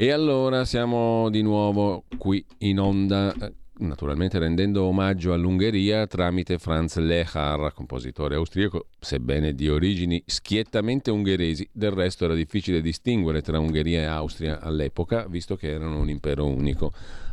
[0.00, 3.34] E allora siamo di nuovo qui in onda,
[3.78, 11.68] naturalmente rendendo omaggio all'Ungheria tramite Franz Lehar, compositore austriaco, sebbene di origini schiettamente ungheresi.
[11.72, 16.46] Del resto era difficile distinguere tra Ungheria e Austria all'epoca, visto che erano un impero
[16.46, 16.92] unico.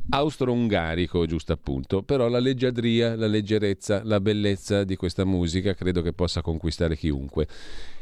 [0.09, 6.13] Austro-ungarico, giusto appunto, però la leggiadria, la leggerezza, la bellezza di questa musica credo che
[6.13, 7.47] possa conquistare chiunque.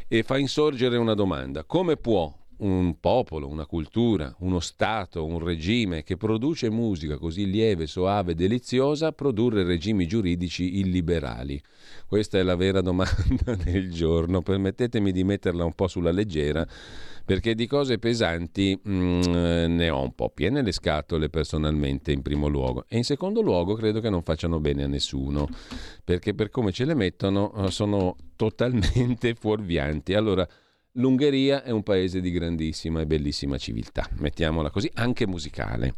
[0.07, 6.03] E fa insorgere una domanda: come può un popolo, una cultura, uno Stato, un regime
[6.03, 11.61] che produce musica così lieve, soave, deliziosa, produrre regimi giuridici illiberali?
[12.07, 14.41] Questa è la vera domanda del giorno.
[14.41, 16.67] Permettetemi di metterla un po' sulla leggera,
[17.25, 22.21] perché di cose pesanti mh, mm, ne ho un po' piene le scatole personalmente in
[22.21, 25.47] primo luogo e in secondo luogo credo che non facciano bene a nessuno,
[26.03, 30.13] perché per come ce le mettono eh, sono totalmente fuorvianti.
[30.13, 30.47] Allora,
[30.97, 35.95] L'Ungheria è un paese di grandissima e bellissima civiltà, mettiamola così, anche musicale.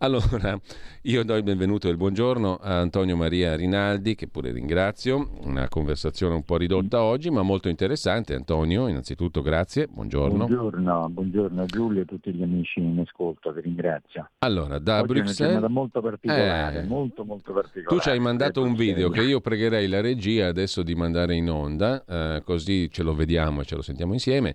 [0.00, 0.60] Allora,
[1.04, 5.66] io do il benvenuto e il buongiorno a Antonio Maria Rinaldi, che pure ringrazio, una
[5.70, 8.34] conversazione un po' ridotta oggi, ma molto interessante.
[8.34, 10.44] Antonio, innanzitutto grazie, buongiorno.
[10.44, 14.28] Buongiorno, buongiorno a Giulio e a tutti gli amici in ascolto, vi ringrazio.
[14.40, 15.54] Allora, da oggi Bruxelles...
[15.54, 17.96] È una molto particolare, eh, molto molto particolare.
[17.96, 21.48] Tu ci hai mandato un video che io pregherei la regia adesso di mandare in
[21.48, 24.54] onda, eh, così ce lo vediamo e ce lo sentiamo insieme insieme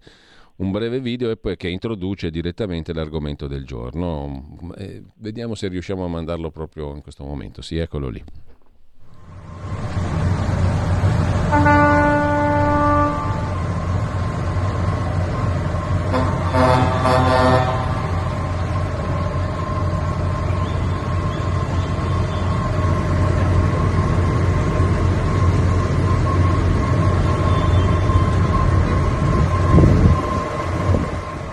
[0.58, 4.58] un breve video e poi che introduce direttamente l'argomento del giorno.
[4.76, 7.62] E vediamo se riusciamo a mandarlo proprio in questo momento.
[7.62, 8.24] Sì, eccolo lì.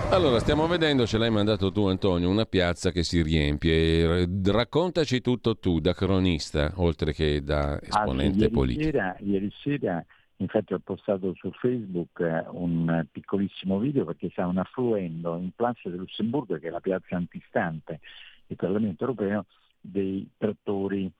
[0.08, 4.28] Allora, stiamo vedendo, ce l'hai mandato tu Antonio, una piazza che si riempie.
[4.44, 8.90] Raccontaci tutto tu, da cronista, oltre che da esponente ah, ieri politico.
[8.90, 10.04] Sera, ieri sera,
[10.36, 15.96] infatti ho postato su Facebook eh, un piccolissimo video perché stavano affluendo in Place de
[15.96, 18.00] Lussemburgo, che è la piazza antistante
[18.46, 19.46] del Parlamento europeo,
[19.80, 21.10] dei trattori,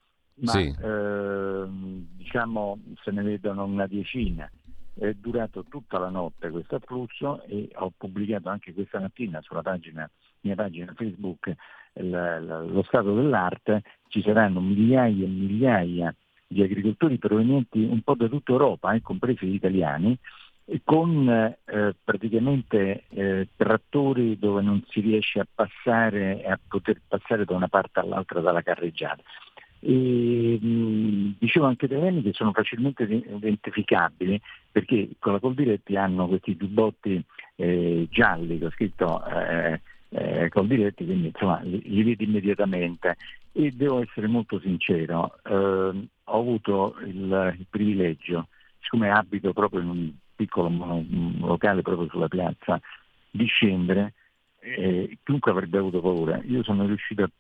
[0.41, 0.75] ma sì.
[0.79, 1.65] eh,
[2.17, 4.51] diciamo se ne vedono una decina
[4.99, 10.09] è durato tutta la notte questo afflusso e ho pubblicato anche questa mattina sulla pagina,
[10.41, 11.55] mia pagina Facebook
[11.99, 16.15] lo stato dell'arte, ci saranno migliaia e migliaia
[16.47, 20.17] di agricoltori provenienti un po' da tutta Europa, eh, compresi gli italiani,
[20.85, 27.55] con eh, praticamente eh, trattori dove non si riesce a passare a poter passare da
[27.55, 29.23] una parte all'altra dalla carreggiata.
[29.81, 34.41] E, mh, dicevo anche dei remi che sono facilmente identificabili
[34.73, 37.23] perché con la Coldiretti hanno questi giubbotti
[37.57, 39.81] eh, gialli che ho scritto eh,
[40.11, 43.17] eh, Coldiretti, quindi insomma li, li vedi immediatamente.
[43.53, 48.49] E devo essere molto sincero, eh, ho avuto il, il, privilegio,
[48.81, 50.71] siccome abito proprio in un piccolo
[51.39, 52.79] locale proprio sulla piazza,
[53.31, 54.13] di scendere,
[54.61, 57.31] eh, chiunque avrebbe avuto paura, io sono riuscito a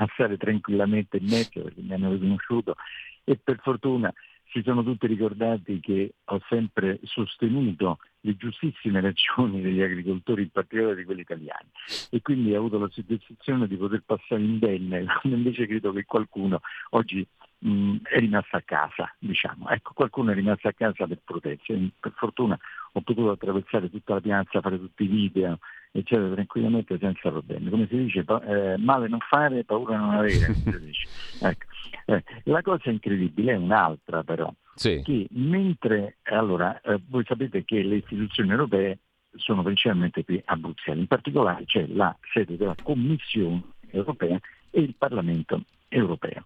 [0.00, 2.76] passare tranquillamente in mezzo perché mi hanno riconosciuto
[3.24, 4.12] e per fortuna
[4.50, 10.96] si sono tutti ricordati che ho sempre sostenuto le giustissime ragioni degli agricoltori, in particolare
[10.96, 11.68] di quelli italiani,
[12.10, 16.60] e quindi ho avuto la soddisfazione di poter passare indenne, quando invece credo che qualcuno
[16.90, 17.24] oggi
[17.58, 19.68] mh, è rimasto a casa, diciamo.
[19.68, 21.92] Ecco, qualcuno è rimasto a casa per protezione.
[22.00, 22.58] Per fortuna
[22.92, 25.58] ho potuto attraversare tutta la piazza, fare tutti i video,
[25.90, 27.70] eccetera, tranquillamente senza problemi.
[27.70, 30.54] Come si dice, eh, male non fare, paura non avere.
[31.40, 31.66] ecco.
[32.06, 35.02] eh, la cosa incredibile è un'altra però, sì.
[35.02, 38.98] che mentre, allora, eh, voi sapete che le istituzioni europee
[39.36, 44.38] sono principalmente qui a Bruxelles, in particolare c'è la sede della Commissione europea
[44.70, 46.44] e il Parlamento europeo.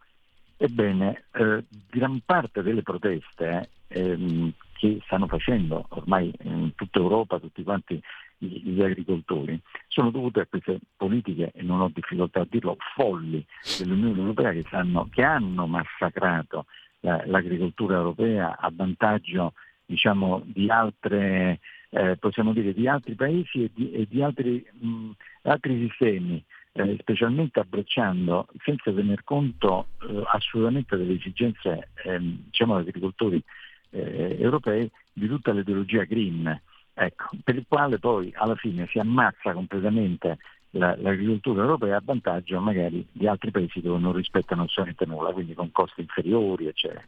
[0.57, 7.63] Ebbene, eh, gran parte delle proteste ehm, che stanno facendo ormai in tutta Europa tutti
[7.63, 8.01] quanti
[8.45, 13.45] gli agricoltori sono dovute a queste politiche, e non ho difficoltà a dirlo, folli
[13.79, 16.67] dell'Unione Europea che, sanno, che hanno massacrato
[17.01, 19.53] l'agricoltura europea a vantaggio
[19.87, 21.61] diciamo, di, altre,
[21.91, 22.19] eh,
[22.53, 25.11] dire, di altri paesi e di, e di altri, mh,
[25.43, 26.43] altri, sistemi,
[26.73, 33.43] eh, specialmente abbracciando, senza tener conto eh, assolutamente delle esigenze ehm, diciamo, degli agricoltori
[33.91, 36.61] eh, europei, di tutta l'ideologia green
[36.95, 40.39] ecco, per il quale poi alla fine si ammazza completamente
[40.71, 45.55] la, l'agricoltura europea a vantaggio magari di altri paesi dove non rispettano assolutamente nulla, quindi
[45.55, 47.05] con costi inferiori, eccetera.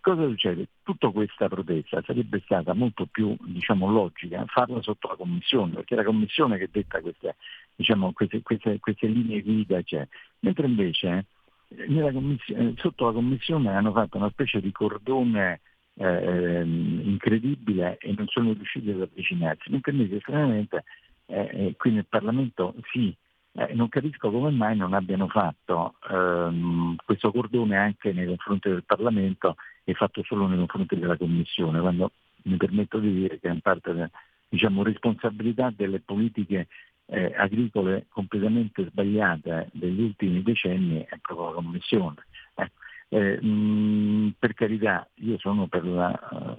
[0.00, 0.68] Cosa succede?
[0.84, 5.96] Tutta questa protesta sarebbe stata molto più diciamo, logica farla sotto la Commissione, perché è
[5.98, 7.36] la Commissione che detta queste,
[7.74, 10.06] diciamo, queste, queste, queste, linee guida c'è.
[10.40, 11.26] Mentre invece
[11.68, 15.60] eh, sotto la Commissione hanno fatto una specie di cordone
[15.98, 20.84] eh, incredibile e non sono riusciti ad avvicinarsi, mentre invece stranamente
[21.26, 23.14] eh, qui nel Parlamento sì,
[23.52, 28.84] eh, non capisco come mai non abbiano fatto ehm, questo cordone anche nei confronti del
[28.84, 32.12] Parlamento e fatto solo nei confronti della Commissione, quando
[32.42, 34.10] mi permetto di dire che è in parte
[34.48, 36.68] diciamo, responsabilità delle politiche
[37.06, 42.16] eh, agricole completamente sbagliate degli ultimi decenni è proprio la Commissione.
[42.54, 42.70] Eh,
[43.08, 46.56] eh, mh, per carità, io sono per la,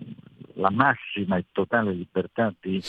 [0.53, 2.81] la massima e totale libertà di,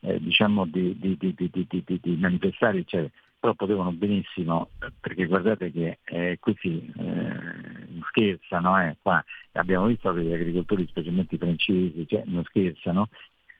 [0.00, 3.10] eh, diciamo di, di, di manifestare, eccetera.
[3.40, 4.70] Però potevano benissimo,
[5.00, 9.24] perché guardate che eh, questi eh, scherzano, eh, qua.
[9.52, 13.08] Abbiamo visto che gli agricoltori, specialmente i francesi, cioè, non scherzano,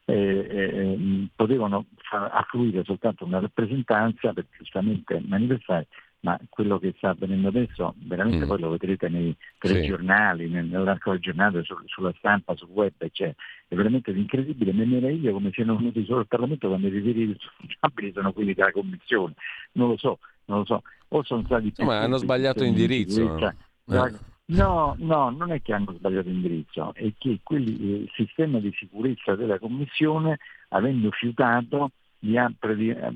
[0.05, 5.87] eh, eh, mm, potevano affluire soltanto una rappresentanza per giustamente manifestare
[6.21, 8.49] ma quello che sta avvenendo adesso veramente mm.
[8.49, 10.53] poi lo vedrete nei telegiornali, sì.
[10.53, 13.35] nell'arco del giornale, su, sulla stampa, sul web, cioè,
[13.69, 17.39] è veramente incredibile, me ne io come siano venuti solo al Parlamento quando i diritti
[17.39, 19.35] responsabili sono quelli della Commissione,
[19.73, 21.85] non lo so, non lo so, o sono stati più...
[21.85, 23.37] Ma hanno sbagliato indirizzo.
[23.39, 24.27] Eh.
[24.51, 29.35] No, no, non è che hanno sbagliato indirizzo, è che quelli, il sistema di sicurezza
[29.35, 31.91] della Commissione, avendo fiutato,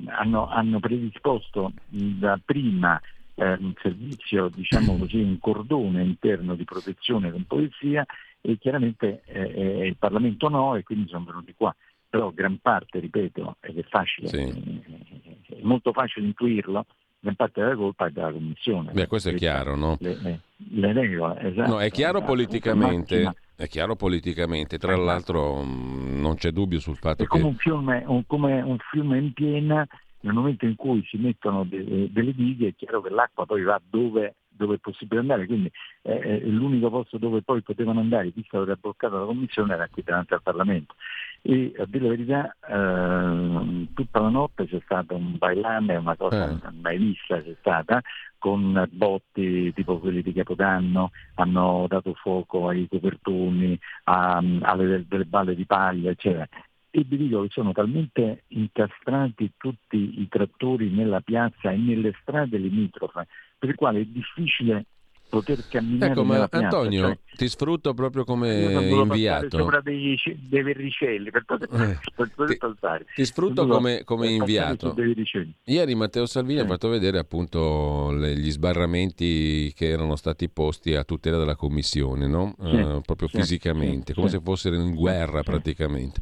[0.06, 3.00] hanno, hanno, predisposto da prima
[3.34, 8.06] eh, un servizio, diciamo così, un cordone interno di protezione con polizia
[8.40, 11.74] e chiaramente eh, eh, il Parlamento no e quindi sono venuti qua.
[12.08, 14.82] Però gran parte, ripeto, ed è facile, sì.
[15.46, 16.84] è molto facile intuirlo,
[17.22, 18.92] gran parte della colpa è della Commissione.
[18.92, 19.96] Beh, questo è chiaro, no?
[20.00, 21.70] Le, le, le regole, esatto.
[21.70, 22.32] No, è chiaro esatto.
[22.32, 23.34] politicamente.
[23.54, 25.06] È chiaro politicamente, tra esatto.
[25.06, 27.48] l'altro mm, non c'è dubbio sul fatto è come che...
[27.48, 29.86] Un fiume, un, come un fiume in piena,
[30.20, 33.80] nel momento in cui si mettono de, delle dighe è chiaro che l'acqua poi va
[33.88, 35.70] dove, dove è possibile andare, quindi
[36.02, 40.02] eh, l'unico posto dove poi potevano andare, visto che era bloccata la Commissione, era qui
[40.02, 40.94] davanti al Parlamento
[41.44, 46.50] e a dire la verità eh, tutta la notte c'è stato un bailame, una cosa
[46.50, 46.70] eh.
[46.80, 48.00] mai vista c'è stata,
[48.38, 55.54] con botti tipo quelli di Capodanno, hanno dato fuoco ai copertoni, a, alle delle balle
[55.54, 56.48] di paglia, eccetera.
[56.90, 62.58] E vi dico che sono talmente incastrati tutti i trattori nella piazza e nelle strade
[62.58, 63.26] limitrofe,
[63.62, 64.86] per il quale è difficile
[65.28, 69.56] poter camminare ecco, ma Antonio, cioè, ti sfrutto proprio come inviato.
[69.56, 73.06] sopra dei, dei verricelli per poter, eh, per poter ti, passare.
[73.14, 74.94] Ti sfrutto come, come inviato.
[75.64, 76.62] Ieri Matteo Salvini eh.
[76.64, 82.26] ha fatto vedere appunto le, gli sbarramenti che erano stati posti a tutela della Commissione,
[82.26, 82.54] no?
[82.58, 86.20] sì, uh, proprio sì, fisicamente, sì, come se fossero in guerra praticamente.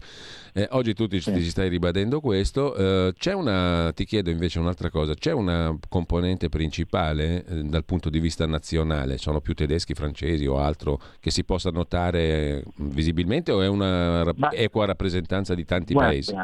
[0.52, 2.74] Eh, oggi tu ti, ti, stai ribadendo questo.
[2.74, 8.10] Eh, c'è una, ti chiedo invece un'altra cosa, c'è una componente principale eh, dal punto
[8.10, 9.18] di vista nazionale?
[9.18, 14.50] Sono più tedeschi, francesi o altro che si possa notare visibilmente o è una Ma,
[14.50, 16.34] equa rappresentanza di tanti guarda, paesi?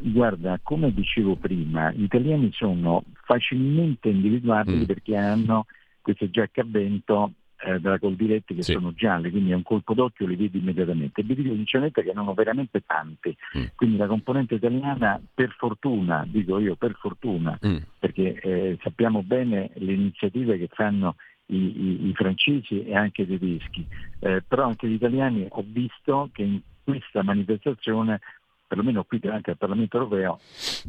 [0.00, 4.84] Guarda, come dicevo prima, gli italiani sono facilmente individuabili mm.
[4.84, 5.66] perché hanno
[6.00, 8.72] queste giacche a vento eh, della Coldiretti che sì.
[8.72, 11.20] sono gialli, quindi è un colpo d'occhio li vedi immediatamente.
[11.20, 13.64] E vi dico sinceramente che erano veramente tanti, mm.
[13.74, 17.76] quindi la componente italiana per fortuna, dico io per fortuna, mm.
[17.98, 23.26] perché eh, sappiamo bene le iniziative che fanno i, i, i francesi e anche i
[23.26, 23.86] tedeschi,
[24.20, 28.20] eh, però anche gli italiani ho visto che in questa manifestazione
[28.68, 30.38] perlomeno qui davanti al Parlamento europeo,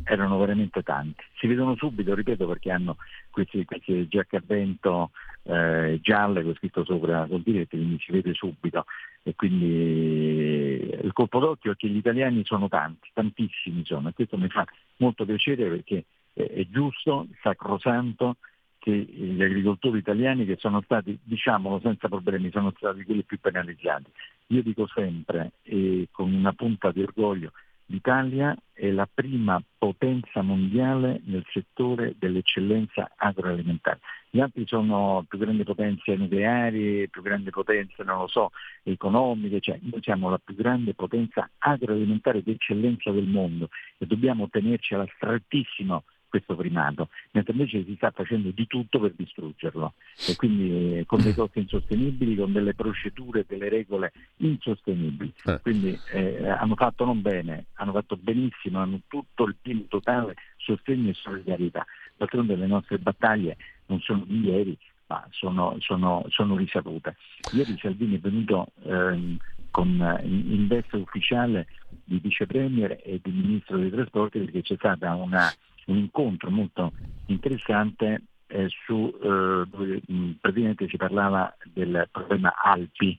[0.03, 1.23] erano veramente tanti.
[1.39, 2.97] Si vedono subito, ripeto, perché hanno
[3.31, 5.11] queste, queste giacche a vento
[5.43, 8.85] eh, gialle con scritto sopra col diretto, quindi si vede subito.
[9.23, 14.37] E quindi il colpo d'occhio è che gli italiani sono tanti, tantissimi sono, e questo
[14.37, 14.65] mi fa
[14.97, 18.37] molto piacere perché è giusto, sacrosanto
[18.79, 24.09] che gli agricoltori italiani che sono stati, diciamolo senza problemi, sono stati quelli più penalizzati.
[24.47, 27.51] Io dico sempre, e con una punta di orgoglio,
[27.91, 33.99] L'Italia è la prima potenza mondiale nel settore dell'eccellenza agroalimentare.
[34.29, 38.51] Gli altri sono più grandi potenze nucleari, più grandi potenze, non lo so,
[38.83, 44.93] economiche, cioè noi siamo la più grande potenza agroalimentare d'eccellenza del mondo e dobbiamo tenerci
[44.93, 49.93] alla strettissimo questo primato, mentre invece si sta facendo di tutto per distruggerlo
[50.27, 55.33] e quindi eh, con dei costi insostenibili, con delle procedure, delle regole insostenibili.
[55.45, 55.59] Eh.
[55.61, 61.09] Quindi eh, hanno fatto non bene, hanno fatto benissimo, hanno tutto il pieno totale sostegno
[61.09, 61.85] e solidarietà.
[62.15, 63.57] D'altronde le nostre battaglie
[63.87, 67.15] non sono di ieri, ma sono, sono, sono risapute.
[67.53, 69.37] Ieri Salvini è venuto ehm,
[69.71, 71.67] con, in, in veste ufficiale
[72.03, 75.51] di vice premier e di ministro dei trasporti perché c'è stata una
[75.89, 76.91] un incontro molto
[77.27, 83.17] interessante eh, su, eh, dove mh, praticamente si parlava del problema Alpi,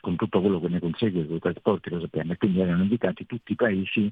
[0.00, 3.52] con tutto quello che ne consegue sui trasporti, lo sappiamo, e quindi erano indicati tutti
[3.52, 4.10] i paesi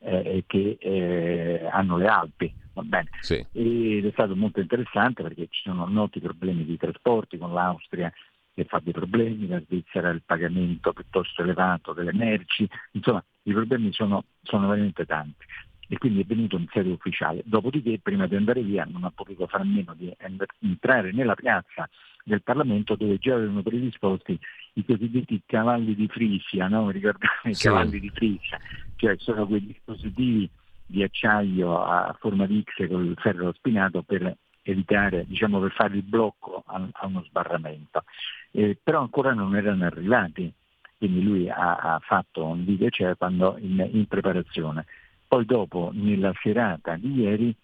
[0.00, 2.52] eh, che eh, hanno le Alpi.
[2.72, 3.08] Va bene.
[3.20, 3.44] Sì.
[3.52, 8.12] Ed è stato molto interessante perché ci sono noti problemi di trasporti con l'Austria
[8.54, 13.92] che fa dei problemi, la Svizzera il pagamento piuttosto elevato delle merci, insomma i problemi
[13.92, 15.44] sono, sono veramente tanti
[15.88, 17.42] e quindi è venuto in sede ufficiale.
[17.44, 20.14] Dopodiché, prima di andare via, non ha potuto fare a meno di
[20.60, 21.88] entrare nella piazza
[22.22, 24.38] del Parlamento dove già avevano predisposti
[24.74, 26.90] i cosiddetti cavalli di Frisia, no?
[26.90, 27.64] ricordate i sì.
[27.66, 28.58] cavalli di Frisia,
[28.96, 30.48] cioè sono quei dispositivi
[30.84, 35.96] di acciaio a forma di X con il ferro spinato per evitare, diciamo, per fare
[35.96, 38.04] il blocco a, a uno sbarramento.
[38.50, 40.52] Eh, però ancora non erano arrivati,
[40.98, 44.84] quindi lui ha, ha fatto un video cioè, quando in, in preparazione.
[45.28, 47.54] Poi dopo, nella serata di ieri,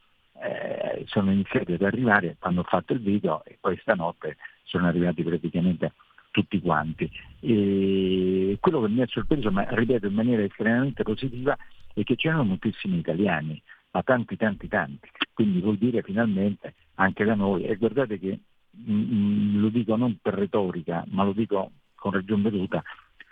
[0.42, 5.92] eh, sono iniziati ad arrivare, hanno fatto il video e poi stanotte sono arrivati praticamente
[6.30, 7.10] tutti quanti.
[7.40, 11.56] E quello che mi ha sorpreso, ma ripeto in maniera estremamente positiva,
[11.94, 13.60] è che c'erano moltissimi italiani,
[13.92, 15.08] ma tanti, tanti, tanti.
[15.32, 18.40] Quindi vuol dire finalmente anche da noi, e guardate che
[18.70, 22.82] mh, mm, mm, lo dico non per retorica, ma lo dico con ragion veduta,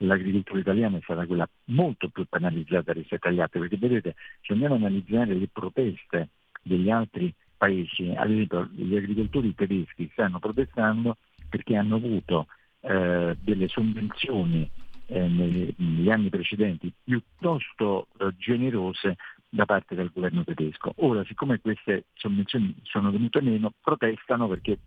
[0.03, 4.79] l'agricoltura italiana stata quella molto più penalizzata rispetto agli altri, perché vedete, se andiamo a
[4.79, 6.29] analizzare le proteste
[6.63, 11.17] degli altri paesi, ad esempio gli agricoltori tedeschi stanno protestando
[11.49, 12.47] perché hanno avuto
[12.81, 14.69] eh, delle sovvenzioni
[15.07, 19.17] eh, negli, negli, anni precedenti piuttosto eh, generose
[19.49, 20.95] da parte del governo tedesco.
[20.97, 24.79] Ora, siccome queste sovvenzioni sono venute meno, protestano perché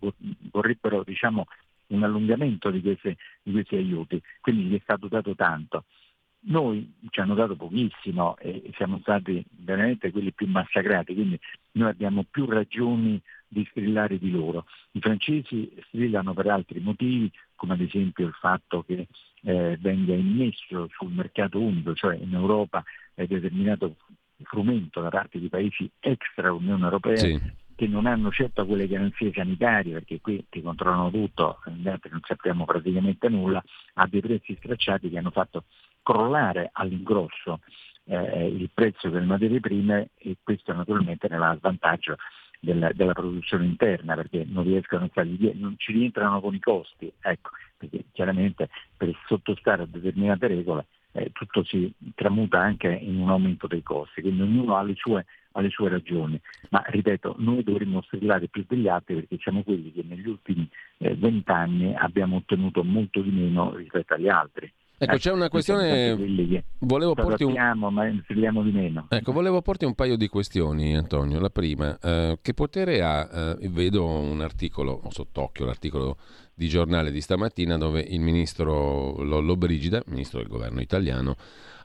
[0.52, 1.46] vorrebbero diciamo,
[1.88, 5.86] un allungamento di, queste, di questi aiuti, quindi gli è stato dato tanto.
[6.48, 11.40] Noi ci hanno dato pochissimo e siamo stati veramente quelli più massacrati, quindi
[11.72, 14.66] noi abbiamo più ragioni di strillare di loro.
[14.92, 19.08] I francesi strillano per altri motivi, come ad esempio il fatto che
[19.42, 22.84] eh, venga immesso sul mercato unico, cioè in Europa
[23.16, 23.96] è determinato
[24.44, 29.32] frumento da parte di paesi extra Unione Europea sì che non hanno certo quelle garanzie
[29.34, 33.64] sanitarie, perché qui ti controllano tutto, non sappiamo praticamente nulla,
[33.96, 35.66] a dei prezzi stracciati che hanno fatto
[36.02, 37.60] crollare all'ingrosso
[38.06, 42.16] eh, il prezzo delle materie prime e questo naturalmente ne va a svantaggio
[42.60, 47.12] del, della produzione interna perché non riescono a fargli non ci rientrano con i costi,
[47.20, 53.30] ecco, perché chiaramente per sottostare a determinate regole eh, tutto si tramuta anche in un
[53.30, 57.64] aumento dei costi, quindi ognuno ha le sue ha le sue ragioni, ma ripeto, noi
[57.64, 62.38] dovremmo strillare più degli altri perché siamo quelli che negli ultimi eh, vent'anni eh, abbiamo
[62.38, 64.72] ottenuto molto di meno rispetto agli altri.
[64.98, 66.64] Ecco, c'è una questione.
[66.80, 67.54] Volevo porti un...
[67.54, 69.08] ma di meno.
[69.10, 71.40] Ecco, volevo porti un paio di questioni, Antonio.
[71.42, 73.58] La prima, eh, che potere ha?
[73.60, 76.16] Eh, vedo un articolo, sott'occhio l'articolo
[76.56, 81.36] di giornale di stamattina, dove il ministro Lollo Brigida, ministro del governo italiano,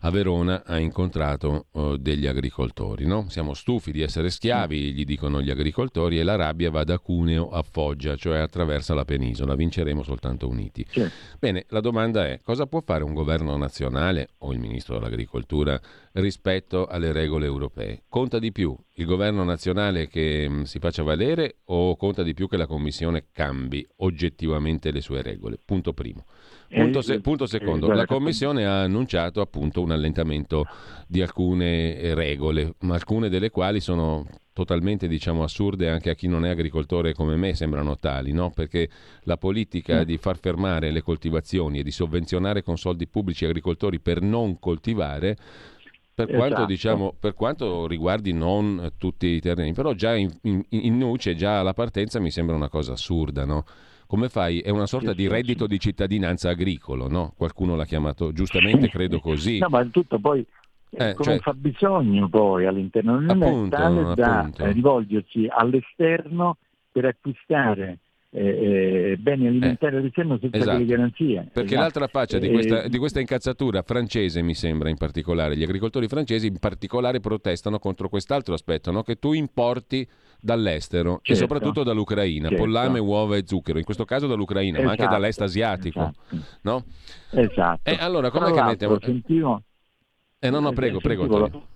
[0.03, 3.07] a Verona ha incontrato uh, degli agricoltori.
[3.07, 3.27] No?
[3.29, 7.51] Siamo stufi di essere schiavi, gli dicono gli agricoltori, e la rabbia va da Cuneo
[7.51, 9.55] a Foggia, cioè attraversa la penisola.
[9.55, 10.87] Vinceremo soltanto uniti.
[10.89, 11.07] Sì.
[11.39, 15.79] Bene, la domanda è cosa può fare un governo nazionale o il ministro dell'agricoltura
[16.13, 18.03] rispetto alle regole europee?
[18.09, 22.35] Conta di più il governo nazionale che mh, mm, si faccia valere o conta di
[22.35, 25.59] più che la Commissione cambi oggettivamente le sue regole?
[25.65, 26.25] Punto primo.
[26.69, 30.67] Punto, se, punto secondo, la Commissione ha annunciato appunto un allentamento
[31.09, 36.29] di alcune eh, regole, ma alcune delle quali sono totalmente diciamo, assurde anche a chi
[36.29, 38.51] non è agricoltore come me, sembrano tali, no?
[38.51, 38.89] perché
[39.23, 40.05] la politica mm.
[40.05, 45.37] di far fermare le coltivazioni e di sovvenzionare con soldi pubblici agricoltori per non coltivare
[46.15, 46.37] per, esatto.
[46.37, 51.35] quanto, diciamo, per quanto, riguardi non tutti i terreni, però già in, in, in nuce,
[51.35, 53.65] già alla partenza mi sembra una cosa assurda, no?
[54.11, 54.59] Come fai?
[54.59, 57.33] È una sorta di reddito di cittadinanza agricolo, no?
[57.37, 59.59] Qualcuno l'ha chiamato giustamente, credo così.
[59.59, 60.45] No, ma tutto poi
[60.91, 61.39] eh, come cioè...
[61.39, 66.57] fa bisogno poi all'interno, non appunto, è tale da rivolgersi all'esterno
[66.91, 68.01] per acquistare
[68.31, 70.77] eh, eh, beni alimentari eh, all'esterno senza esatto.
[70.77, 71.49] quelle garanzie.
[71.53, 71.81] Perché esatto.
[71.81, 76.49] l'altra faccia di questa, di questa, incazzatura francese, mi sembra in particolare, gli agricoltori francesi
[76.49, 79.05] in particolare protestano contro quest'altro aspetto, no?
[79.05, 80.05] che tu importi
[80.41, 81.33] dall'estero certo.
[81.33, 82.63] e soprattutto dall'Ucraina, certo.
[82.63, 84.85] pollame, uova e zucchero, in questo caso dall'Ucraina, esatto.
[84.85, 85.17] ma anche esatto.
[85.19, 86.01] dall'est asiatico.
[86.01, 86.59] Esatto.
[86.63, 86.85] No?
[87.31, 87.91] esatto.
[87.91, 88.99] E allora com'è che mettiamo...
[89.01, 89.63] Sentivo...
[90.39, 91.23] Eh no, no, prego, prego.
[91.25, 91.67] Antonio.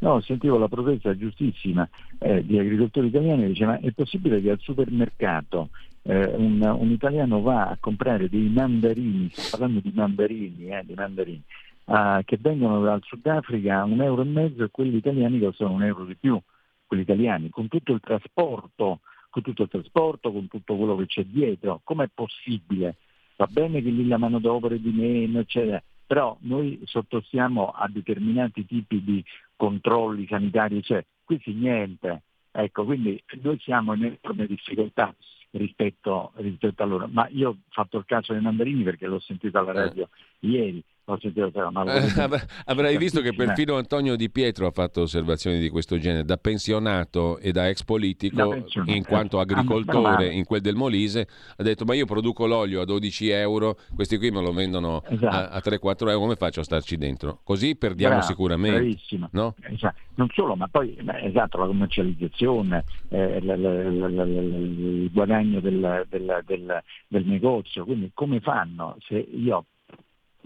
[0.00, 4.60] No, sentivo la protesta giustissima eh, di agricoltori italiani che diceva è possibile che al
[4.60, 5.70] supermercato
[6.02, 10.94] eh, un, un, italiano va a comprare dei mandarini, sto parlando di mandarini, eh, di
[10.94, 11.42] mandarini
[11.88, 15.82] eh, che vengono dal Sudafrica a un euro e mezzo e quelli italiani costano un
[15.82, 16.40] euro di più.
[16.88, 21.24] Quelli italiani, con tutto il trasporto, con tutto il trasporto, con tutto quello che c'è
[21.24, 22.96] dietro, com'è possibile?
[23.36, 28.66] Va bene che lì la manodopera è di meno, eccetera, però noi sottostiamo a determinati
[28.66, 29.22] tipi di
[29.54, 32.22] controlli sanitari, cioè qui si niente.
[32.50, 35.14] Ecco, quindi noi siamo in enorme difficoltà
[35.50, 37.06] rispetto, rispetto a loro.
[37.08, 40.08] Ma io ho fatto il caso dei mandarini perché l'ho sentito alla radio
[40.40, 40.48] eh.
[40.48, 40.82] ieri
[41.16, 46.36] eh, avrai visto che perfino Antonio Di Pietro ha fatto osservazioni di questo genere, da
[46.36, 51.94] pensionato e da ex politico, in quanto agricoltore in quel del Molise, ha detto ma
[51.94, 55.34] io produco l'olio a 12 euro, questi qui me lo vendono esatto.
[55.34, 57.40] a, a 3-4 euro, come faccio a starci dentro?
[57.44, 59.00] Così perdiamo Bravo, sicuramente.
[59.30, 59.54] No?
[59.60, 59.96] Esatto.
[60.14, 66.42] Non solo, ma poi esatto, la commercializzazione, eh, l- l- l- il guadagno del, del,
[66.44, 69.64] del, del negozio, quindi come fanno se io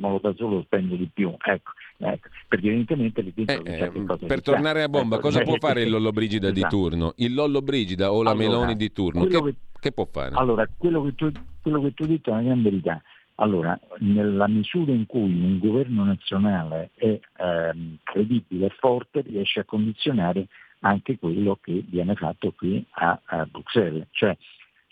[0.02, 1.34] modo da solo spendo di più.
[1.38, 2.28] Ecco, ecco.
[2.48, 5.90] perché evidentemente lì dentro eh, eh, Per tornare a bomba, ecco, cosa può fare il
[5.90, 6.76] Lollobrigida esatto.
[6.76, 7.12] di turno?
[7.16, 9.24] Il Lollobrigida o la allora, Meloni di turno?
[9.24, 10.34] Che, che, che, può fare?
[10.34, 11.30] Allora, quello che, tu,
[11.62, 13.02] quello che tu hai detto è una gran verità.
[13.36, 19.64] Allora, nella misura in cui un governo nazionale è ehm, credibile e forte, riesce a
[19.64, 20.46] condizionare
[20.80, 24.06] anche quello che viene fatto qui a, a Bruxelles.
[24.10, 24.36] Cioè,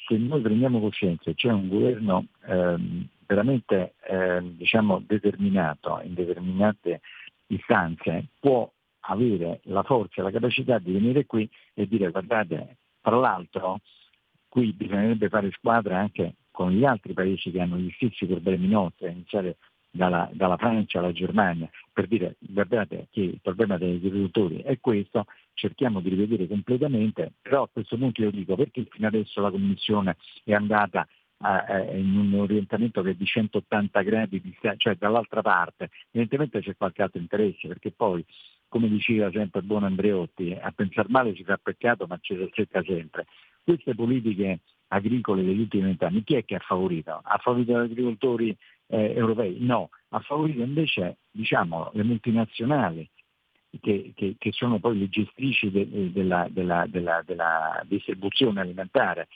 [0.07, 7.01] se noi prendiamo coscienza, c'è un governo ehm, veramente eh, diciamo, determinato in determinate
[7.47, 8.69] istanze può
[9.03, 13.79] avere la forza e la capacità di venire qui e dire guardate, tra l'altro
[14.49, 19.07] qui bisognerebbe fare squadra anche con gli altri paesi che hanno gli stessi problemi nostri,
[19.07, 19.59] a iniziare
[19.93, 25.27] dalla, dalla, Francia alla Germania, per dire guardate che il problema degli agricoltori è questo,
[25.55, 30.17] cerchiamo di rivedere completamente, però a questo punto io dico perché fino adesso la Commissione
[30.43, 31.07] è andata
[31.43, 37.03] in un orientamento che è di 180 gradi, di, cioè dall'altra parte, evidentemente c'è qualche
[37.03, 38.25] altro interesse, perché poi,
[38.69, 42.83] come diceva sempre buon Andreotti, a pensare male si fa peccato ma ci si azzecca
[42.83, 43.27] sempre.
[43.65, 47.21] Queste politiche agricole degli ultimi vent'anni, chi è che ha favorito?
[47.23, 48.57] Ha favorito gli agricoltori
[48.89, 49.57] eh, europei?
[49.61, 53.09] No, ha favorito invece diciamo, le multinazionali,
[53.81, 59.29] che, che, che, sono poi le gestrici de, della, della, della, della, distribuzione alimentare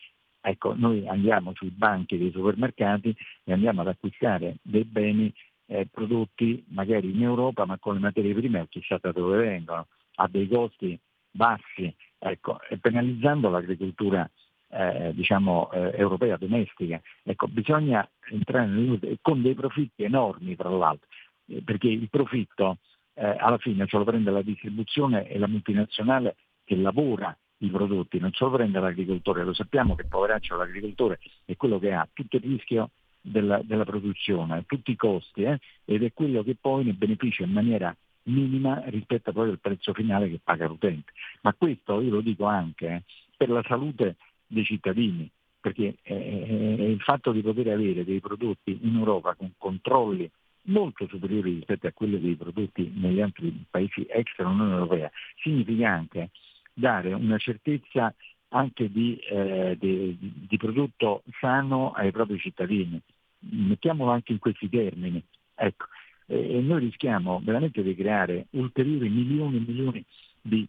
[0.47, 5.33] Ecco, noi andiamo sui banchi dei supermercati e andiamo ad acquistare dei beni
[5.67, 10.29] eh, prodotti magari in Europa ma con le materie prime chissà da dove vengono, a
[10.29, 10.99] dei costi
[11.31, 14.31] bassi, ecco, penalizzando l'agricoltura
[14.69, 17.01] eh, diciamo, eh, europea domestica.
[17.23, 21.09] Ecco, bisogna entrare nel, con dei profitti enormi tra l'altro,
[21.47, 22.81] eh, perché il profitto
[23.15, 28.19] eh, alla fine ce lo prende la distribuzione e la multinazionale che lavora i prodotti,
[28.19, 32.43] non solo prende l'agricoltore, lo sappiamo che poveraccio l'agricoltore è quello che ha tutto il
[32.43, 37.45] rischio della, della produzione, tutti i costi eh, ed è quello che poi ne beneficia
[37.45, 41.13] in maniera minima rispetto poi al prezzo finale che paga l'utente.
[41.43, 43.03] Ma questo io lo dico anche eh,
[43.37, 45.29] per la salute dei cittadini,
[45.61, 50.31] perché eh, il fatto di poter avere dei prodotti in Europa con controlli
[50.67, 55.11] molto superiori rispetto a quelli dei prodotti negli altri paesi extra Unione Europea
[55.43, 56.31] significa anche
[56.75, 58.15] dare una certezza
[58.49, 63.01] anche di, eh, di, di, prodotto sano ai propri cittadini.
[63.39, 65.23] Mettiamolo anche in questi termini.
[65.55, 65.87] Ecco.
[66.27, 70.05] E noi rischiamo veramente di creare ulteriori milioni e milioni
[70.41, 70.67] di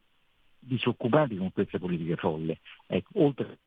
[0.59, 2.59] disoccupati con queste politiche folle.
[2.87, 3.59] Ecco, oltre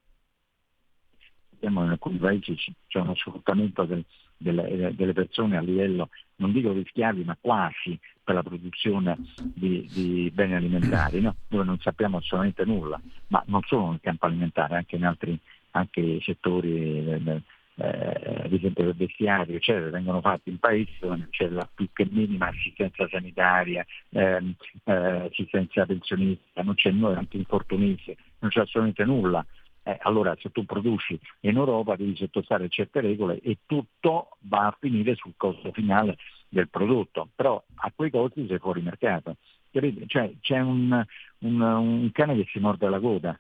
[1.59, 4.05] abbiamo in alcuni paesi c'è uno sfruttamento del,
[4.37, 9.89] delle, delle, persone a livello, non dico di schiavi, ma quasi per la produzione di,
[9.93, 11.35] di beni alimentari, no?
[11.49, 15.39] dove non sappiamo assolutamente nulla, ma non solo nel campo alimentare, anche in altri
[15.73, 17.43] anche settori, eh,
[17.81, 22.07] eh, ad esempio del bestiario, eccetera, vengono fatti in paesi dove c'è la più che
[22.11, 29.05] minima assistenza sanitaria, ehm, eh, assistenza pensionistica, non c'è nulla, anche infortunisti, non c'è assolutamente
[29.05, 29.45] nulla
[29.89, 34.77] eh, allora se tu produci in Europa devi sottostare certe regole e tutto va a
[34.79, 36.19] finire sul costo finale
[36.51, 39.37] del prodotto, però a quei costi sei fuori mercato.
[39.71, 41.05] Cioè, c'è un,
[41.39, 43.39] un, un, cane che si morde la coda,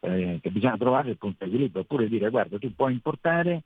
[0.00, 3.62] eh, che bisogna trovare il punto di equilibrio, oppure dire guarda tu puoi importare,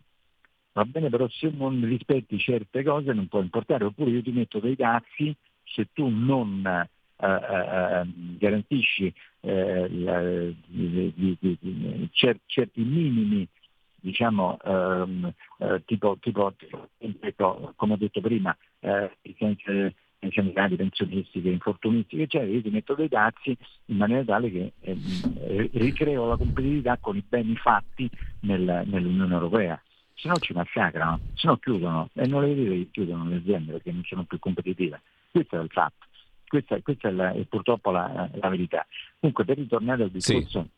[0.72, 4.58] va bene però se non rispetti certe cose non puoi importare, oppure io ti metto
[4.58, 6.88] dei dazi se tu non
[8.38, 10.56] garantisci eh,
[12.46, 13.48] certi minimi
[14.02, 16.52] diciamo ehm, eh, tipo, tipo,
[16.98, 19.94] tipo, come ho detto prima eh, licenze
[20.30, 23.56] sanitarie, pensionistiche, infortunistiche, eccetera, io ti metto dei dazi
[23.86, 28.08] in maniera tale che eh, ricreo la competitività con i beni fatti
[28.40, 29.80] nel, nell'Unione Europea.
[30.14, 33.72] Se no ci massacrano, se no chiudono e non le vedete che chiudono le aziende
[33.72, 35.00] perché non sono più competitive.
[35.32, 36.06] Questo è il fatto.
[36.52, 38.86] Questa, questa è, la, è, purtroppo la, la, verità.
[39.18, 40.68] Comunque per ritornare al discorso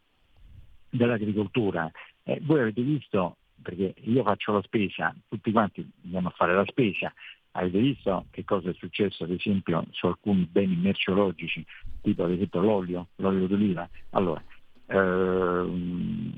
[0.89, 0.97] sì.
[0.97, 1.91] dell'agricoltura,
[2.23, 6.65] eh, voi avete visto, perché io faccio la spesa, tutti quanti andiamo a fare la
[6.65, 7.13] spesa,
[7.57, 11.67] avete visto che cosa è successo ad esempio su alcuni beni merceologici,
[12.03, 13.89] tipo ad esempio l'olio, l'olio d'oliva?
[14.11, 14.41] Allora,
[14.87, 16.35] ehm,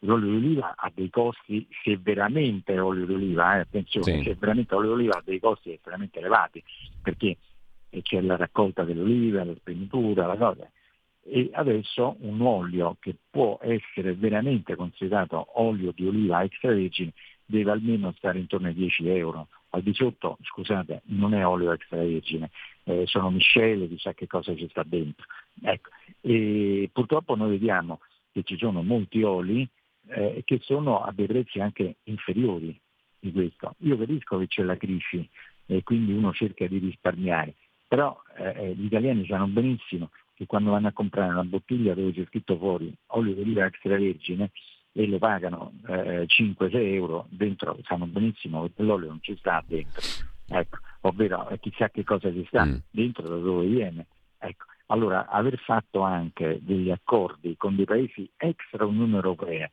[0.00, 4.22] l'olio d'oliva ha dei costi, se veramente è olio d'oliva, eh, attenzione, sì.
[4.22, 6.62] se veramente olio d'oliva ha dei costi estremamente elevati,
[7.00, 7.38] perché
[8.02, 10.70] c'è la raccolta dell'oliva, la spegnitura, la cosa.
[11.22, 17.12] E adesso un olio che può essere veramente considerato olio di oliva extravergine
[17.44, 19.48] deve almeno stare intorno ai 10 euro.
[19.70, 22.50] Al di sotto, scusate, non è olio extravergine,
[22.84, 25.26] eh, sono miscele, chissà che cosa ci sta dentro.
[25.62, 25.90] Ecco.
[26.20, 28.00] E purtroppo noi vediamo
[28.32, 29.68] che ci sono molti oli
[30.08, 32.78] eh, che sono a dei prezzi anche inferiori
[33.18, 33.74] di questo.
[33.78, 35.28] Io capisco che c'è la crisi
[35.66, 37.54] e quindi uno cerca di risparmiare,
[37.90, 42.12] però eh, eh, gli italiani sanno benissimo che quando vanno a comprare una bottiglia dove
[42.12, 44.52] c'è scritto fuori olio di oliva extravergine
[44.92, 50.02] e lo pagano eh, 5-6 euro, dentro sanno benissimo che l'olio non ci sta dentro,
[50.46, 52.74] ecco, ovvero eh, chissà che cosa ci sta mm.
[52.90, 54.06] dentro da dove viene.
[54.38, 54.66] Ecco.
[54.86, 59.68] Allora, aver fatto anche degli accordi con dei paesi extra Unione Europea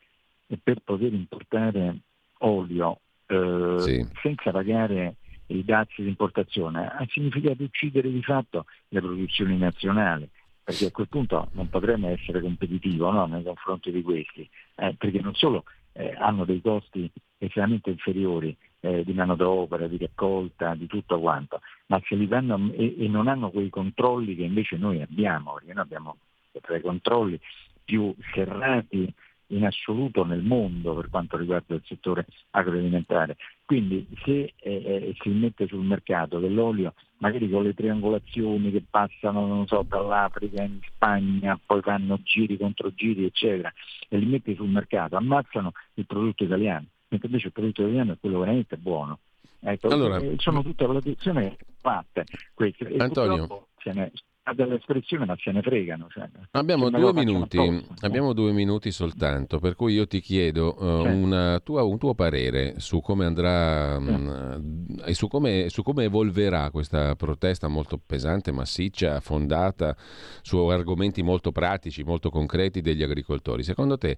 [0.64, 1.98] per poter importare
[2.40, 4.08] olio eh, sì.
[4.24, 10.30] senza pagare i dazi di importazione ha significato uccidere di fatto le produzioni nazionali
[10.68, 15.22] perché a quel punto non potremmo essere competitivi no, nei confronti di questi, eh, perché
[15.22, 21.22] non solo eh, hanno dei costi estremamente inferiori eh, di manodopera, di raccolta, di tutto
[21.22, 25.54] quanto, ma se li danno e, e, non hanno quei controlli che invece noi abbiamo,
[25.54, 26.18] perché noi abbiamo
[26.62, 27.40] tra i controlli
[27.86, 29.10] più serrati
[29.48, 33.38] in assoluto nel mondo per quanto riguarda il settore agroalimentare.
[33.66, 39.66] Quindi se eh, eh, si mette sul mercato dell'olio, magari con le triangolazioni che passano
[39.68, 43.72] so, dall'Africa in Spagna, poi fanno giri contro giri, eccetera,
[44.08, 48.18] e li metti sul mercato, ammazzano il prodotto italiano, mentre invece il prodotto italiano è
[48.20, 49.20] quello veramente buono.
[49.60, 52.88] Ecco, allora, eh, sono tutte valutazioni fatte queste.
[52.88, 54.12] E Antonio, se ne,
[54.54, 56.08] dell'espressione ma se ne fregano.
[56.10, 57.58] Cioè, abbiamo, due minuti,
[58.02, 61.62] abbiamo due minuti soltanto, per cui io ti chiedo uh, certo.
[61.64, 67.16] tua, un tuo parere su come andrà um, e su come, su come, evolverà questa
[67.16, 69.96] protesta molto pesante, massiccia, fondata
[70.42, 73.64] su argomenti molto pratici, molto concreti degli agricoltori.
[73.64, 74.18] Secondo te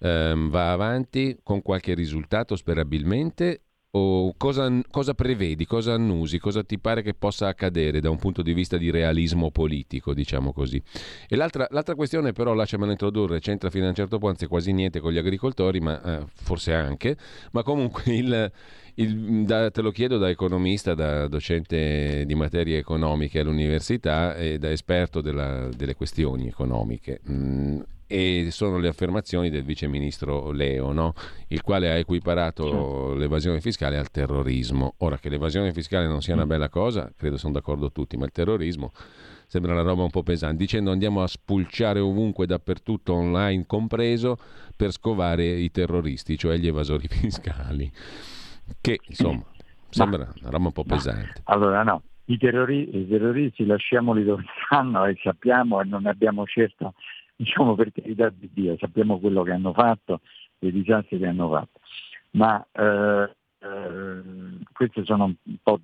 [0.00, 3.62] um, va avanti con qualche risultato sperabilmente
[3.92, 8.42] o cosa, cosa, prevedi, cosa annusi, cosa ti pare che possa accadere da un punto
[8.42, 10.80] di vista di realismo politico, diciamo così.
[11.28, 14.72] E l'altra, l'altra questione però, lasciamela introdurre, c'entra fino a un certo punto, anzi quasi
[14.72, 17.16] niente con gli agricoltori, ma eh, forse anche,
[17.50, 18.52] ma comunque il,
[18.94, 24.70] il, da, te lo chiedo da economista, da docente di materie economiche all'università e da
[24.70, 27.20] esperto della, delle questioni economiche.
[27.28, 27.80] Mm,
[28.12, 31.12] e sono le affermazioni del vice ministro Leo, no?
[31.46, 33.14] il quale ha equiparato certo.
[33.14, 34.94] l'evasione fiscale al terrorismo.
[34.98, 36.48] Ora che l'evasione fiscale non sia una mm.
[36.48, 38.90] bella cosa, credo sono d'accordo tutti, ma il terrorismo
[39.46, 44.38] sembra una roba un po' pesante, dicendo andiamo a spulciare ovunque, dappertutto, online compreso,
[44.74, 47.88] per scovare i terroristi, cioè gli evasori fiscali.
[48.80, 49.44] Che insomma
[49.88, 51.42] sembra ma, una roba un po' pesante.
[51.44, 56.94] Allora no, i, terrori- i terroristi lasciamoli dove stanno e sappiamo e non abbiamo certo
[57.40, 60.20] diciamo per carità di Dio, sappiamo quello che hanno fatto,
[60.58, 61.80] i disastri che hanno fatto,
[62.32, 64.22] ma eh, eh,
[64.72, 65.80] queste sono un po',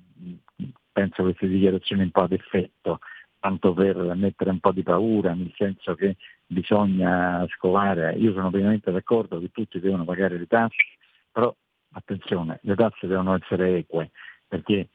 [0.93, 2.99] penso queste dichiarazioni un po' ad effetto,
[3.41, 6.17] tanto per mettere un po' di paura, nel senso che
[6.47, 10.85] bisogna scovare, io sono pienamente d'accordo che tutti devono pagare le tasse,
[11.33, 11.55] però
[11.93, 14.11] attenzione, le tasse devono essere eque,
[14.47, 14.89] perché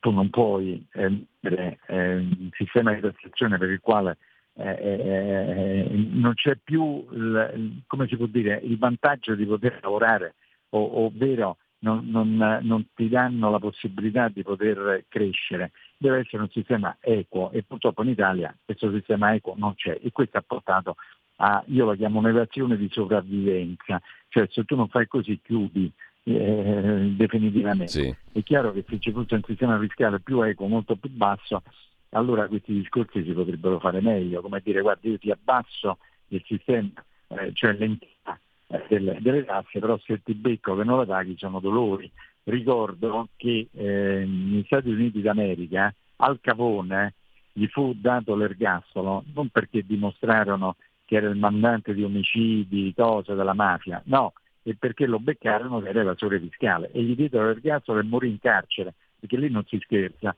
[0.00, 1.08] tu non puoi eh,
[1.40, 4.16] mettere eh, un sistema di tassazione per il quale
[4.54, 9.78] eh, eh, eh, non c'è più il, come si può dire, il vantaggio di poter
[9.82, 10.34] lavorare,
[10.70, 15.72] o, ovvero non, non, non, ti danno la possibilità di poter crescere.
[15.96, 20.10] Deve essere un sistema equo e purtroppo in Italia questo sistema equo non c'è e
[20.12, 20.96] questo ha portato
[21.36, 25.90] a, io la chiamo un'evasione di sopravvivenza, cioè se tu non fai così chiudi
[26.24, 27.88] eh, definitivamente.
[27.88, 28.14] Sì.
[28.32, 31.62] È chiaro che se ci fosse un sistema fiscale più equo, molto più basso,
[32.10, 37.04] allora questi discorsi si potrebbero fare meglio, come dire guarda io ti abbasso il sistema,
[37.28, 41.36] eh, cioè l'entità eh, delle, delle, tasse, però se ti becco che non la paghi
[41.36, 42.10] sono dolori.
[42.44, 47.14] Ricordo che eh, negli Stati Uniti d'America al Capone
[47.52, 53.54] gli fu dato l'ergastolo non perché dimostrarono che era il mandante di omicidi, cose della
[53.54, 58.04] mafia, no, e perché lo beccarono che era evasore fiscale e gli diedero l'ergastolo e
[58.04, 60.34] morì in carcere, perché lì non si scherza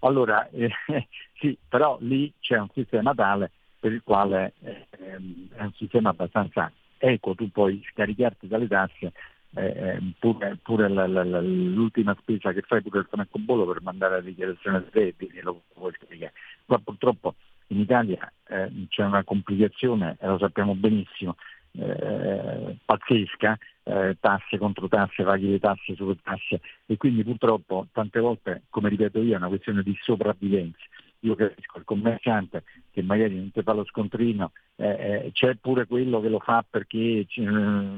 [0.00, 0.70] Allora, eh,
[1.38, 6.70] sì, però lì c'è un sistema tale per il quale eh, è un sistema abbastanza
[6.98, 9.12] equo, tu puoi scaricarti dalle tasse
[9.54, 13.82] eh, eh pure, pure la, la, la, l'ultima spesa che fai pure il francobollo per
[13.82, 16.32] mandare la dichiarazione dei redditi lo puoi scaricare.
[16.66, 17.34] Qua purtroppo
[17.68, 21.36] in Italia eh, c'è una complicazione, e lo sappiamo benissimo,
[21.72, 23.58] eh, pazzesca,
[23.90, 28.88] eh, tasse contro tasse, paghi le tasse sulle tasse e quindi purtroppo tante volte, come
[28.88, 30.78] ripeto io, è una questione di sopravvivenza.
[31.20, 35.86] Io capisco il commerciante che magari non ti fa lo scontrino, eh, eh c'è pure
[35.86, 37.26] quello che lo fa perché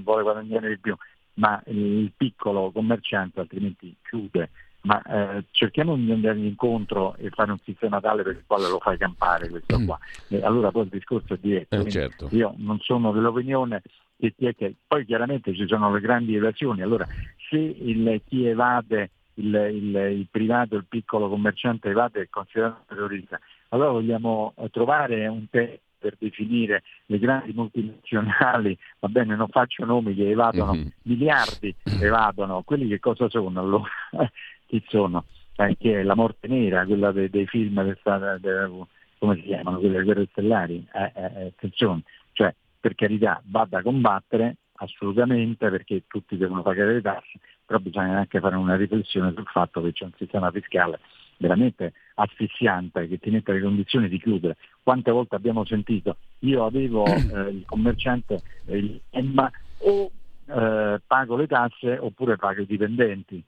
[0.03, 0.97] vuole guadagnare di più,
[1.35, 4.51] ma il piccolo commerciante altrimenti chiude.
[4.85, 8.81] Ma eh, cerchiamo di andare incontro e fare un sistema tale per il quale lo
[8.81, 9.87] fai campare questo mm.
[9.87, 9.97] qua.
[10.27, 11.77] E allora poi il discorso è diretto.
[11.77, 12.29] Eh, certo.
[12.33, 13.81] Io non sono dell'opinione
[14.17, 16.83] che, che poi chiaramente ci sono le grandi evasioni.
[16.83, 17.07] Allora
[17.49, 23.41] se il, chi evade il, il, il, privato, il piccolo commerciante evade è considerato terrorista,
[23.69, 30.15] allora vogliamo trovare un tempo per definire le grandi multinazionali, va bene, non faccio nomi
[30.15, 30.87] che evadono mm-hmm.
[31.03, 33.89] miliardi, evadono, quelli che cosa sono allora?
[34.67, 35.27] chi sono?
[35.55, 38.71] Eh, che è la morte nera, quella dei, dei film del, de,
[39.19, 43.81] come si chiamano, quelle guerre stellari, eh, eh, eh, attenzione, cioè per carità va da
[43.81, 49.47] combattere assolutamente perché tutti devono pagare le tasse, però bisogna anche fare una riflessione sul
[49.47, 50.99] fatto che c'è un sistema fiscale
[51.39, 54.57] veramente asfissiante che ti mette nelle condizioni di chiudere.
[54.83, 60.11] Quante volte abbiamo sentito io avevo eh, il commerciante eh, EMMA o
[60.47, 63.43] eh, pago le tasse oppure pago i dipendenti.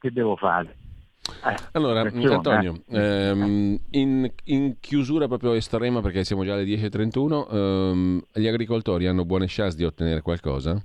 [0.00, 0.89] Che devo fare?
[1.44, 2.98] Eh, allora, Antonio, eh.
[2.98, 9.24] ehm, in, in, chiusura proprio estrema, perché siamo già alle 10.31, ehm, gli agricoltori hanno
[9.24, 10.80] buone chance di ottenere qualcosa?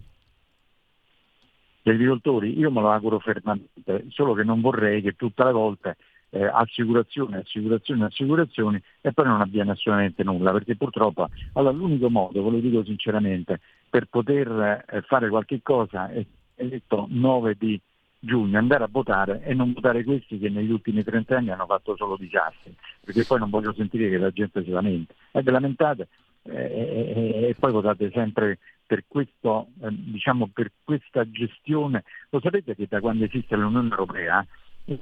[1.82, 5.98] Gli agricoltori, io me lo auguro fermamente, solo che non vorrei che tutte le volte
[6.30, 12.44] eh, assicurazioni, assicurazioni, assicurazioni e poi non avviene assolutamente nulla, perché purtroppo allora, l'unico modo,
[12.44, 17.80] ve lo dico sinceramente, per poter eh, fare qualche cosa è, è detto 9 di
[18.26, 21.96] giugno andare a votare e non votare questi che negli ultimi 30 anni hanno fatto
[21.96, 25.14] solo disastri, perché poi non voglio sentire che la gente si lamenta.
[25.32, 26.08] E ve lamentate
[26.44, 32.04] eh, e, e poi votate sempre per, questo, eh, diciamo, per questa gestione.
[32.30, 34.46] Lo sapete che da quando esiste l'Unione Europea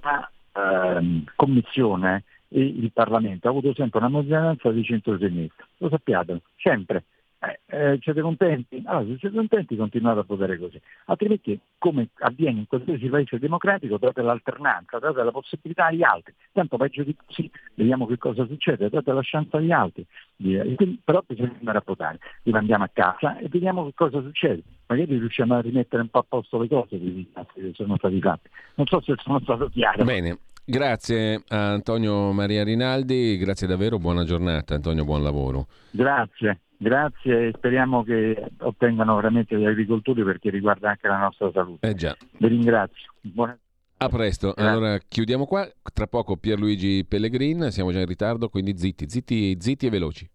[0.02, 6.42] la eh, Commissione e il Parlamento ha avuto sempre una maggioranza di centro-sinistra, lo sappiate,
[6.58, 7.04] sempre.
[7.44, 8.82] Eh, eh, siete contenti?
[8.86, 13.98] Allora, se siete contenti continuate a votare così, altrimenti come avviene in qualsiasi paese democratico
[13.98, 18.88] date l'alternanza, date la possibilità agli altri, tanto peggio di così, vediamo che cosa succede,
[18.88, 20.06] date la chance agli altri,
[20.38, 25.18] quindi, però bisogna andare a votare, rimandiamo a casa e vediamo che cosa succede, magari
[25.18, 29.02] riusciamo a rimettere un po' a posto le cose che sono stati fatti, non so
[29.02, 30.06] se sono stato chiaro.
[30.06, 30.38] Bene.
[30.66, 35.68] Grazie a Antonio Maria Rinaldi, grazie davvero, buona giornata Antonio, buon lavoro.
[35.92, 36.62] Grazie.
[36.84, 41.88] Grazie e speriamo che ottengano veramente gli agricoltori perché riguarda anche la nostra salute.
[41.88, 42.16] Eh già.
[42.38, 43.14] Vi ringrazio.
[43.22, 43.58] Buona...
[43.98, 44.70] A presto, Grazie.
[44.70, 49.86] allora chiudiamo qua, tra poco Pierluigi Pellegrin, siamo già in ritardo, quindi zitti, zitti, zitti
[49.86, 50.30] e veloci.